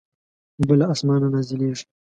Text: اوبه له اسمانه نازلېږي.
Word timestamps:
اوبه 0.59 0.75
له 0.79 0.85
اسمانه 0.93 1.27
نازلېږي. 1.33 1.85